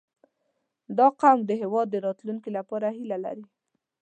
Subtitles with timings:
[0.97, 3.45] •دا قوم د هېواد د راتلونکي لپاره هیله لري.